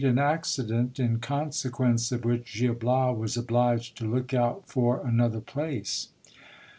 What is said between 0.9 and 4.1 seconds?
in consequence of which Gil Bias was obliged to